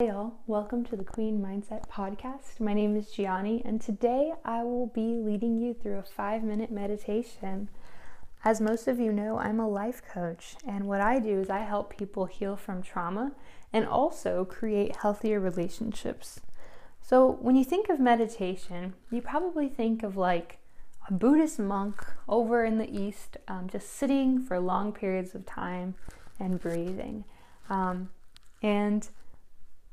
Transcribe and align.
Hey 0.00 0.10
all, 0.10 0.38
welcome 0.46 0.84
to 0.84 0.96
the 0.96 1.02
Queen 1.02 1.40
Mindset 1.42 1.88
Podcast. 1.88 2.60
My 2.60 2.72
name 2.72 2.96
is 2.96 3.10
Gianni, 3.10 3.62
and 3.64 3.80
today 3.80 4.32
I 4.44 4.62
will 4.62 4.86
be 4.86 5.16
leading 5.16 5.58
you 5.58 5.74
through 5.74 5.98
a 5.98 6.04
five 6.04 6.44
minute 6.44 6.70
meditation. 6.70 7.68
As 8.44 8.60
most 8.60 8.86
of 8.86 9.00
you 9.00 9.12
know, 9.12 9.40
I'm 9.40 9.58
a 9.58 9.68
life 9.68 10.00
coach, 10.08 10.54
and 10.64 10.84
what 10.84 11.00
I 11.00 11.18
do 11.18 11.40
is 11.40 11.50
I 11.50 11.62
help 11.64 11.96
people 11.98 12.26
heal 12.26 12.54
from 12.54 12.80
trauma 12.80 13.32
and 13.72 13.84
also 13.84 14.44
create 14.44 14.94
healthier 14.94 15.40
relationships. 15.40 16.42
So, 17.02 17.28
when 17.28 17.56
you 17.56 17.64
think 17.64 17.88
of 17.88 17.98
meditation, 17.98 18.94
you 19.10 19.20
probably 19.20 19.68
think 19.68 20.04
of 20.04 20.16
like 20.16 20.58
a 21.08 21.12
Buddhist 21.12 21.58
monk 21.58 22.06
over 22.28 22.64
in 22.64 22.78
the 22.78 22.88
East, 22.88 23.36
um, 23.48 23.68
just 23.68 23.92
sitting 23.92 24.40
for 24.40 24.60
long 24.60 24.92
periods 24.92 25.34
of 25.34 25.44
time 25.44 25.96
and 26.38 26.60
breathing. 26.60 27.24
Um, 27.68 28.10
and 28.62 29.08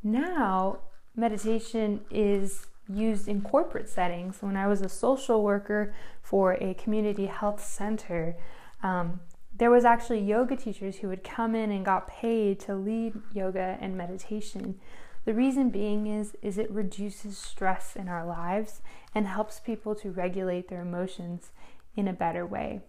now, 0.06 0.82
meditation 1.16 2.02
is 2.12 2.68
used 2.88 3.28
in 3.28 3.42
corporate 3.42 3.90
settings. 3.90 4.38
When 4.42 4.56
I 4.56 4.68
was 4.68 4.82
a 4.82 4.90
social 4.90 5.44
worker 5.44 5.96
for 6.22 6.54
a 6.54 6.76
community 6.76 7.26
health 7.26 7.64
center, 7.66 8.38
um, 8.84 9.22
there 9.58 9.72
was 9.72 9.84
actually 9.84 10.20
yoga 10.20 10.56
teachers 10.56 10.98
who 10.98 11.08
would 11.08 11.24
come 11.24 11.56
in 11.56 11.72
and 11.72 11.84
got 11.84 12.08
paid 12.08 12.60
to 12.62 12.76
lead 12.76 13.14
yoga 13.34 13.78
and 13.82 13.98
meditation. 13.98 14.80
The 15.26 15.34
reason 15.34 15.72
being 15.72 16.06
is 16.06 16.36
is 16.44 16.60
it 16.60 16.70
reduces 16.70 17.38
stress 17.38 17.96
in 17.96 18.08
our 18.08 18.26
lives 18.26 18.82
and 19.16 19.26
helps 19.26 19.60
people 19.60 19.96
to 19.96 20.12
regulate 20.12 20.68
their 20.68 20.82
emotions 20.82 21.52
in 21.96 22.08
a 22.08 22.14
better 22.14 22.46
way. 22.46 22.82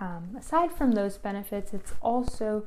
Um, 0.00 0.34
aside 0.36 0.72
from 0.72 0.92
those 0.92 1.18
benefits, 1.18 1.72
it's 1.72 1.92
also 2.00 2.66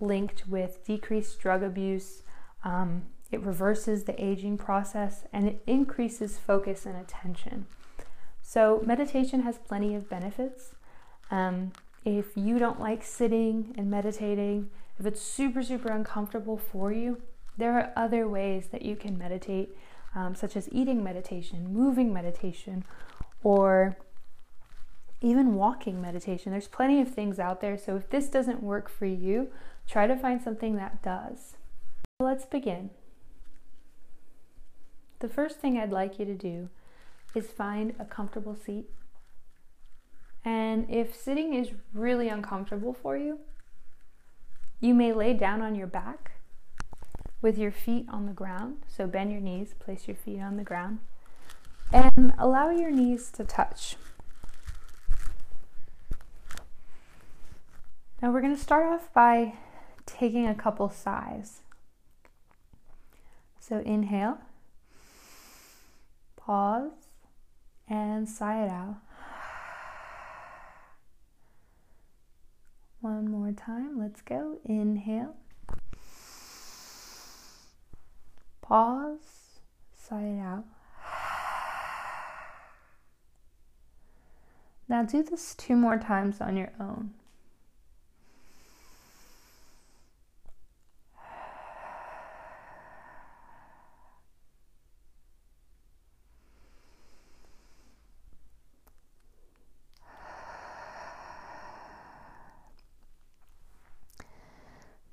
linked 0.00 0.48
with 0.48 0.84
decreased 0.84 1.38
drug 1.38 1.62
abuse, 1.62 2.22
um, 2.64 3.02
it 3.30 3.42
reverses 3.42 4.04
the 4.04 4.22
aging 4.22 4.56
process 4.58 5.24
and 5.32 5.46
it 5.46 5.62
increases 5.66 6.38
focus 6.38 6.86
and 6.86 6.96
attention. 6.96 7.66
So, 8.42 8.82
meditation 8.86 9.42
has 9.42 9.58
plenty 9.58 9.94
of 9.94 10.08
benefits. 10.08 10.74
Um, 11.30 11.72
if 12.04 12.34
you 12.34 12.58
don't 12.58 12.80
like 12.80 13.02
sitting 13.02 13.74
and 13.76 13.90
meditating, 13.90 14.70
if 14.98 15.04
it's 15.04 15.20
super, 15.20 15.62
super 15.62 15.92
uncomfortable 15.92 16.56
for 16.56 16.90
you, 16.90 17.20
there 17.58 17.74
are 17.74 17.92
other 17.94 18.26
ways 18.26 18.68
that 18.68 18.82
you 18.82 18.96
can 18.96 19.18
meditate, 19.18 19.76
um, 20.14 20.34
such 20.34 20.56
as 20.56 20.68
eating 20.72 21.04
meditation, 21.04 21.70
moving 21.70 22.12
meditation, 22.12 22.84
or 23.42 23.98
even 25.20 25.54
walking 25.54 26.00
meditation. 26.00 26.52
There's 26.52 26.68
plenty 26.68 27.02
of 27.02 27.10
things 27.10 27.38
out 27.38 27.60
there. 27.60 27.76
So, 27.76 27.96
if 27.96 28.08
this 28.08 28.30
doesn't 28.30 28.62
work 28.62 28.88
for 28.88 29.04
you, 29.04 29.48
try 29.86 30.06
to 30.06 30.16
find 30.16 30.40
something 30.40 30.76
that 30.76 31.02
does. 31.02 31.56
Let's 32.18 32.46
begin. 32.46 32.90
The 35.20 35.28
first 35.28 35.58
thing 35.58 35.76
I'd 35.76 35.90
like 35.90 36.18
you 36.18 36.24
to 36.24 36.34
do 36.34 36.68
is 37.34 37.46
find 37.46 37.94
a 37.98 38.04
comfortable 38.04 38.54
seat. 38.54 38.86
And 40.44 40.88
if 40.88 41.14
sitting 41.14 41.54
is 41.54 41.72
really 41.92 42.28
uncomfortable 42.28 42.92
for 42.92 43.16
you, 43.16 43.40
you 44.80 44.94
may 44.94 45.12
lay 45.12 45.34
down 45.34 45.60
on 45.60 45.74
your 45.74 45.88
back 45.88 46.32
with 47.42 47.58
your 47.58 47.72
feet 47.72 48.06
on 48.08 48.26
the 48.26 48.32
ground. 48.32 48.78
So 48.86 49.06
bend 49.06 49.32
your 49.32 49.40
knees, 49.40 49.74
place 49.78 50.06
your 50.06 50.16
feet 50.16 50.40
on 50.40 50.56
the 50.56 50.64
ground, 50.64 51.00
and 51.92 52.32
allow 52.38 52.70
your 52.70 52.90
knees 52.90 53.30
to 53.32 53.44
touch. 53.44 53.96
Now 58.22 58.32
we're 58.32 58.40
going 58.40 58.54
to 58.54 58.62
start 58.62 58.86
off 58.86 59.12
by 59.12 59.54
taking 60.06 60.46
a 60.46 60.54
couple 60.54 60.88
sighs. 60.88 61.60
So 63.60 63.78
inhale. 63.80 64.38
Pause 66.48 66.92
and 67.90 68.26
sigh 68.26 68.64
it 68.64 68.70
out. 68.70 68.96
One 73.02 73.30
more 73.30 73.52
time. 73.52 74.00
Let's 74.00 74.22
go. 74.22 74.58
Inhale. 74.64 75.36
Pause. 78.62 79.60
Sigh 79.94 80.22
it 80.22 80.40
out. 80.40 80.64
Now 84.88 85.02
do 85.02 85.22
this 85.22 85.54
two 85.54 85.76
more 85.76 85.98
times 85.98 86.40
on 86.40 86.56
your 86.56 86.72
own. 86.80 87.10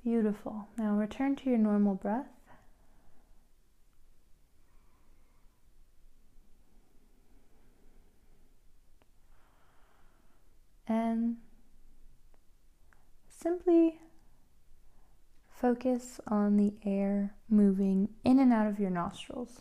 Beautiful. 0.06 0.68
Now 0.78 0.94
return 0.94 1.34
to 1.34 1.50
your 1.50 1.58
normal 1.58 1.96
breath. 1.96 2.28
And 10.86 11.38
simply 13.28 13.98
focus 15.50 16.20
on 16.28 16.56
the 16.56 16.74
air 16.84 17.34
moving 17.48 18.10
in 18.22 18.38
and 18.38 18.52
out 18.52 18.68
of 18.68 18.78
your 18.78 18.90
nostrils. 18.90 19.60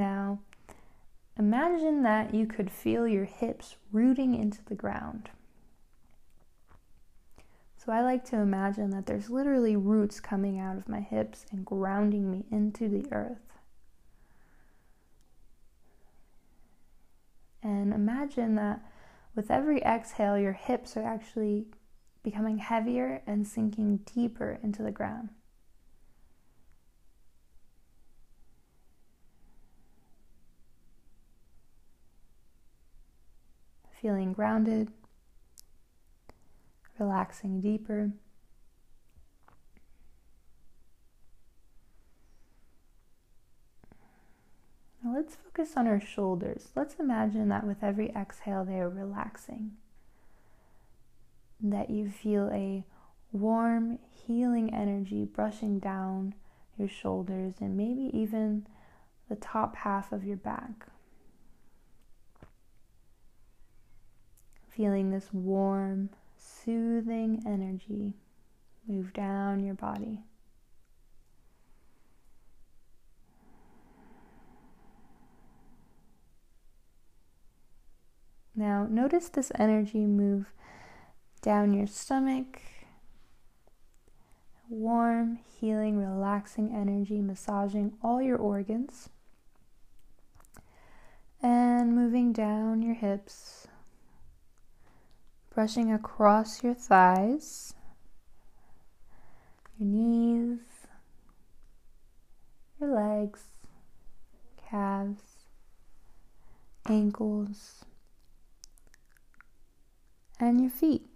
Now, 0.00 0.38
imagine 1.38 2.04
that 2.04 2.32
you 2.32 2.46
could 2.46 2.70
feel 2.70 3.06
your 3.06 3.26
hips 3.26 3.76
rooting 3.92 4.34
into 4.34 4.64
the 4.64 4.74
ground. 4.74 5.28
So 7.76 7.92
I 7.92 8.00
like 8.00 8.24
to 8.30 8.36
imagine 8.36 8.88
that 8.92 9.04
there's 9.04 9.28
literally 9.28 9.76
roots 9.76 10.18
coming 10.18 10.58
out 10.58 10.78
of 10.78 10.88
my 10.88 11.00
hips 11.00 11.44
and 11.52 11.66
grounding 11.66 12.30
me 12.30 12.46
into 12.50 12.88
the 12.88 13.12
earth. 13.12 13.58
And 17.62 17.92
imagine 17.92 18.54
that 18.54 18.80
with 19.34 19.50
every 19.50 19.82
exhale, 19.82 20.38
your 20.38 20.54
hips 20.54 20.96
are 20.96 21.04
actually 21.04 21.66
becoming 22.22 22.56
heavier 22.56 23.20
and 23.26 23.46
sinking 23.46 23.98
deeper 24.14 24.58
into 24.62 24.82
the 24.82 24.92
ground. 24.92 25.28
Feeling 34.00 34.32
grounded, 34.32 34.90
relaxing 36.98 37.60
deeper. 37.60 38.10
Now 45.02 45.14
let's 45.14 45.34
focus 45.34 45.72
on 45.76 45.86
our 45.86 46.00
shoulders. 46.00 46.68
Let's 46.76 46.94
imagine 46.96 47.48
that 47.48 47.66
with 47.66 47.82
every 47.82 48.10
exhale, 48.10 48.64
they 48.64 48.78
are 48.80 48.88
relaxing. 48.88 49.72
That 51.62 51.90
you 51.90 52.10
feel 52.10 52.50
a 52.52 52.84
warm, 53.32 53.98
healing 54.12 54.74
energy 54.74 55.24
brushing 55.24 55.78
down 55.78 56.34
your 56.78 56.88
shoulders 56.88 57.54
and 57.60 57.76
maybe 57.76 58.10
even 58.12 58.66
the 59.28 59.36
top 59.36 59.76
half 59.76 60.12
of 60.12 60.24
your 60.24 60.36
back. 60.36 60.86
Feeling 64.80 65.10
this 65.10 65.28
warm, 65.30 66.08
soothing 66.38 67.42
energy 67.46 68.14
move 68.88 69.12
down 69.12 69.62
your 69.62 69.74
body. 69.74 70.20
Now, 78.56 78.86
notice 78.88 79.28
this 79.28 79.52
energy 79.56 80.06
move 80.06 80.46
down 81.42 81.74
your 81.74 81.86
stomach. 81.86 82.62
Warm, 84.70 85.40
healing, 85.60 85.98
relaxing 85.98 86.74
energy 86.74 87.20
massaging 87.20 87.92
all 88.02 88.22
your 88.22 88.38
organs. 88.38 89.10
And 91.42 91.94
moving 91.94 92.32
down 92.32 92.80
your 92.80 92.94
hips, 92.94 93.66
brushing 95.52 95.92
across 95.92 96.62
your 96.62 96.74
thighs, 96.74 97.74
your 99.78 99.88
knees, 99.88 100.60
your 102.80 102.94
legs, 102.94 103.40
calves, 104.70 105.22
ankles, 106.88 107.84
and 110.38 110.60
your 110.60 110.70
feet. 110.70 111.06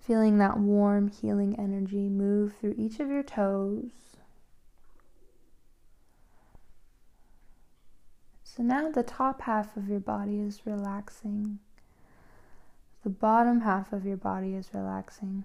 Feeling 0.00 0.38
that 0.38 0.58
warm, 0.58 1.08
healing 1.08 1.58
energy 1.58 2.08
move 2.08 2.54
through 2.60 2.74
each 2.76 3.00
of 3.00 3.08
your 3.08 3.24
toes. 3.24 3.90
So 8.56 8.62
now 8.62 8.90
the 8.90 9.02
top 9.02 9.42
half 9.42 9.76
of 9.76 9.88
your 9.88 10.00
body 10.00 10.40
is 10.40 10.62
relaxing. 10.64 11.58
The 13.04 13.10
bottom 13.10 13.60
half 13.60 13.92
of 13.92 14.06
your 14.06 14.16
body 14.16 14.54
is 14.54 14.70
relaxing. 14.72 15.44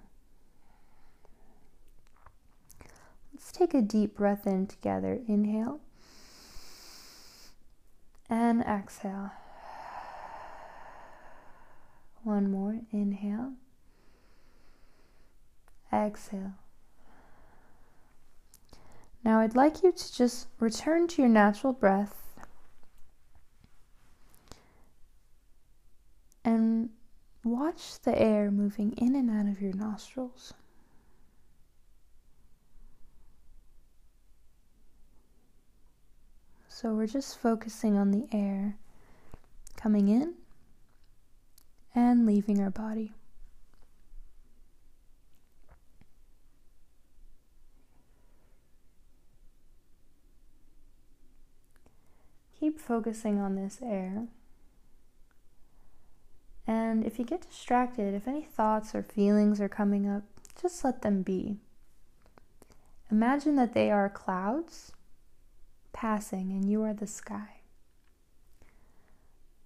Let's 3.34 3.52
take 3.52 3.74
a 3.74 3.82
deep 3.82 4.16
breath 4.16 4.48
in 4.48 4.66
together. 4.66 5.20
Inhale 5.28 5.82
and 8.30 8.62
exhale. 8.62 9.32
One 12.24 12.50
more. 12.50 12.80
Inhale. 12.92 13.54
Exhale. 15.92 16.54
Now, 19.26 19.42
I'd 19.42 19.56
like 19.56 19.84
you 19.84 19.92
to 19.92 20.14
just 20.14 20.48
return 20.60 21.08
to 21.10 21.22
your 21.22 21.30
natural 21.30 21.74
breath 21.74 22.22
and 26.44 26.90
watch 27.44 28.00
the 28.02 28.20
air 28.20 28.52
moving 28.52 28.94
in 28.94 29.16
and 29.16 29.30
out 29.30 29.52
of 29.52 29.62
your 29.62 29.74
nostrils. 29.74 30.54
So 36.68 36.94
we're 36.94 37.08
just 37.08 37.38
focusing 37.38 37.98
on 37.98 38.12
the 38.12 38.28
air 38.32 38.78
coming 39.76 40.08
in 40.08 40.34
and 41.94 42.26
leaving 42.26 42.60
our 42.60 42.72
body. 42.72 43.14
Keep 52.60 52.80
focusing 52.80 53.40
on 53.40 53.56
this 53.56 53.80
air. 53.84 54.28
And 56.72 57.06
if 57.06 57.20
you 57.20 57.26
get 57.26 57.42
distracted, 57.42 58.14
if 58.14 58.30
any 58.30 58.44
thoughts 58.44 58.96
or 58.96 59.04
feelings 59.04 59.60
are 59.60 59.68
coming 59.68 60.08
up, 60.08 60.24
just 60.62 60.86
let 60.86 61.02
them 61.02 61.22
be. 61.22 61.58
Imagine 63.12 63.58
that 63.58 63.74
they 63.74 63.92
are 63.92 64.08
clouds 64.08 64.94
passing 65.92 66.50
and 66.52 66.72
you 66.72 66.82
are 66.84 66.94
the 66.94 67.08
sky. 67.08 67.60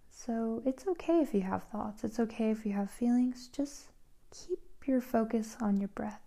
So 0.10 0.64
it's 0.66 0.88
okay 0.88 1.20
if 1.20 1.32
you 1.32 1.42
have 1.42 1.66
thoughts, 1.66 2.04
it's 2.04 2.20
okay 2.20 2.50
if 2.50 2.66
you 2.66 2.72
have 2.74 2.90
feelings, 2.90 3.50
just 3.56 3.90
keep 4.32 4.88
your 4.88 5.00
focus 5.00 5.58
on 5.62 5.80
your 5.80 5.90
breath. 5.90 6.25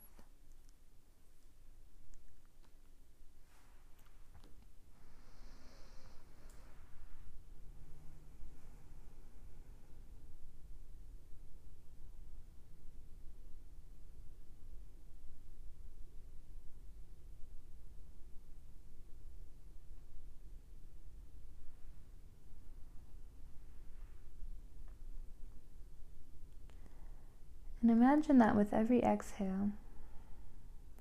And 27.89 28.03
imagine 28.03 28.37
that 28.37 28.55
with 28.55 28.75
every 28.75 29.03
exhale, 29.03 29.71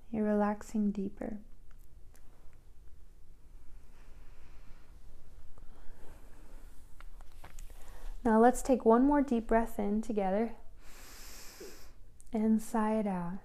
you're 0.09 0.23
relaxing 0.23 0.91
deeper. 0.91 1.35
Now 8.23 8.39
let's 8.39 8.61
take 8.61 8.85
one 8.85 9.03
more 9.03 9.21
deep 9.21 9.47
breath 9.47 9.77
in 9.77 10.01
together 10.01 10.53
and 12.31 12.61
sigh 12.61 12.99
it 12.99 13.05
out. 13.05 13.39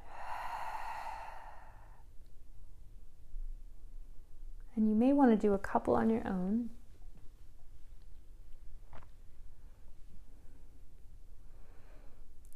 And 4.76 4.88
you 4.88 4.94
may 4.94 5.12
want 5.12 5.32
to 5.32 5.36
do 5.36 5.52
a 5.52 5.58
couple 5.58 5.96
on 5.96 6.10
your 6.10 6.24
own. 6.24 6.70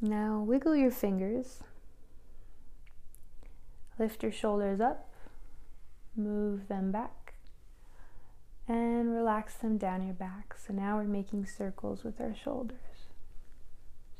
Now 0.00 0.40
wiggle 0.46 0.76
your 0.76 0.90
fingers. 0.90 1.62
Lift 3.98 4.22
your 4.22 4.32
shoulders 4.32 4.78
up, 4.78 5.08
move 6.14 6.68
them 6.68 6.92
back, 6.92 7.34
and 8.68 9.14
relax 9.14 9.54
them 9.54 9.78
down 9.78 10.04
your 10.04 10.14
back. 10.14 10.54
So 10.66 10.74
now 10.74 10.98
we're 10.98 11.04
making 11.04 11.46
circles 11.46 12.04
with 12.04 12.20
our 12.20 12.34
shoulders. 12.34 12.76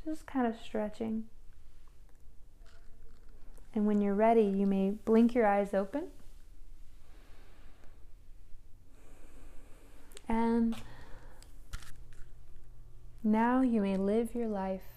Just 0.02 0.24
kind 0.24 0.46
of 0.46 0.54
stretching. 0.58 1.24
And 3.74 3.86
when 3.86 4.00
you're 4.00 4.14
ready, 4.14 4.44
you 4.44 4.66
may 4.66 4.90
blink 4.90 5.34
your 5.34 5.46
eyes 5.46 5.74
open. 5.74 6.04
And 10.26 10.74
now 13.22 13.60
you 13.60 13.82
may 13.82 13.98
live 13.98 14.34
your 14.34 14.48
life 14.48 14.95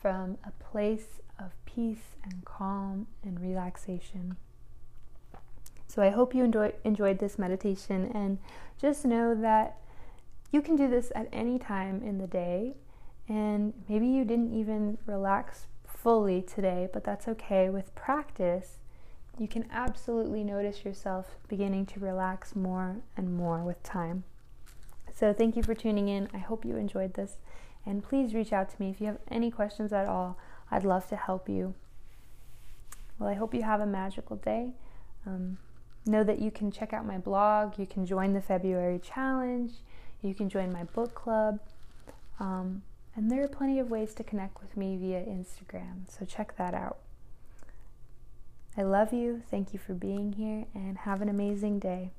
from 0.00 0.38
a 0.44 0.50
place 0.62 1.20
of 1.38 1.52
peace 1.64 2.16
and 2.24 2.44
calm 2.44 3.06
and 3.22 3.40
relaxation. 3.40 4.36
So 5.88 6.02
I 6.02 6.10
hope 6.10 6.34
you 6.34 6.44
enjoy, 6.44 6.72
enjoyed 6.84 7.18
this 7.18 7.38
meditation 7.38 8.10
and 8.14 8.38
just 8.80 9.04
know 9.04 9.34
that 9.34 9.76
you 10.52 10.62
can 10.62 10.76
do 10.76 10.88
this 10.88 11.10
at 11.14 11.28
any 11.32 11.58
time 11.58 12.02
in 12.02 12.18
the 12.18 12.26
day. 12.26 12.74
And 13.28 13.74
maybe 13.88 14.06
you 14.06 14.24
didn't 14.24 14.52
even 14.52 14.98
relax 15.06 15.66
fully 15.86 16.42
today, 16.42 16.88
but 16.92 17.04
that's 17.04 17.28
okay. 17.28 17.68
With 17.68 17.94
practice, 17.94 18.78
you 19.38 19.48
can 19.48 19.66
absolutely 19.72 20.44
notice 20.44 20.84
yourself 20.84 21.36
beginning 21.48 21.86
to 21.86 22.00
relax 22.00 22.54
more 22.56 22.96
and 23.16 23.34
more 23.34 23.62
with 23.62 23.82
time. 23.82 24.24
So, 25.14 25.32
thank 25.32 25.56
you 25.56 25.62
for 25.62 25.74
tuning 25.74 26.08
in. 26.08 26.28
I 26.32 26.38
hope 26.38 26.64
you 26.64 26.76
enjoyed 26.76 27.14
this. 27.14 27.36
And 27.86 28.02
please 28.02 28.34
reach 28.34 28.52
out 28.52 28.70
to 28.70 28.80
me 28.80 28.90
if 28.90 29.00
you 29.00 29.06
have 29.06 29.18
any 29.28 29.50
questions 29.50 29.92
at 29.92 30.06
all. 30.06 30.38
I'd 30.70 30.84
love 30.84 31.08
to 31.08 31.16
help 31.16 31.48
you. 31.48 31.74
Well, 33.18 33.28
I 33.28 33.34
hope 33.34 33.54
you 33.54 33.62
have 33.62 33.80
a 33.80 33.86
magical 33.86 34.36
day. 34.36 34.72
Um, 35.26 35.58
know 36.06 36.24
that 36.24 36.40
you 36.40 36.50
can 36.50 36.70
check 36.70 36.92
out 36.92 37.06
my 37.06 37.18
blog, 37.18 37.78
you 37.78 37.86
can 37.86 38.06
join 38.06 38.32
the 38.32 38.40
February 38.40 38.98
challenge, 38.98 39.72
you 40.22 40.34
can 40.34 40.48
join 40.48 40.72
my 40.72 40.84
book 40.84 41.14
club. 41.14 41.60
Um, 42.38 42.82
and 43.14 43.30
there 43.30 43.42
are 43.42 43.48
plenty 43.48 43.78
of 43.78 43.90
ways 43.90 44.14
to 44.14 44.24
connect 44.24 44.60
with 44.62 44.76
me 44.76 44.96
via 44.96 45.22
Instagram, 45.22 46.08
so 46.08 46.24
check 46.24 46.56
that 46.56 46.74
out. 46.74 46.98
I 48.76 48.82
love 48.82 49.12
you. 49.12 49.42
Thank 49.50 49.72
you 49.72 49.78
for 49.78 49.94
being 49.94 50.32
here, 50.32 50.66
and 50.74 50.98
have 50.98 51.20
an 51.20 51.28
amazing 51.28 51.80
day. 51.80 52.12